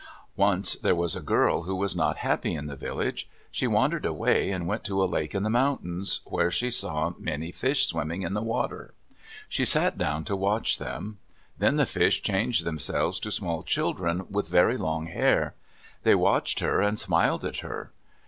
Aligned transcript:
Once 0.35 0.73
there 0.77 0.95
was 0.95 1.15
a 1.15 1.19
girl 1.21 1.61
who 1.61 1.75
was 1.75 1.95
not 1.95 2.17
happy 2.25 2.55
in 2.55 2.65
the 2.65 2.75
village. 2.75 3.29
She 3.51 3.67
wandered 3.67 4.03
away 4.03 4.49
and 4.49 4.65
went 4.65 4.83
to 4.85 5.03
a 5.03 5.05
lake 5.05 5.35
in 5.35 5.43
the 5.43 5.47
mountains, 5.51 6.21
where 6.25 6.49
she 6.49 6.71
saw 6.71 7.13
many 7.19 7.51
fish 7.51 7.85
swimming 7.85 8.23
in 8.23 8.33
the 8.33 8.41
water. 8.41 8.95
She 9.47 9.63
sat 9.63 9.99
down 9.99 10.23
to 10.23 10.35
watch 10.35 10.79
them. 10.79 11.19
Then 11.59 11.75
the 11.75 11.85
fish 11.85 12.23
changed 12.23 12.65
themselves 12.65 13.19
to 13.19 13.29
small 13.29 13.61
children 13.61 14.25
with 14.27 14.47
very 14.47 14.75
long 14.75 15.05
hair. 15.05 15.53
They 16.01 16.15
watched 16.15 16.61
her 16.61 16.81
and 16.81 16.97
smiled 16.99 17.45
at 17.45 17.57
her. 17.59 17.91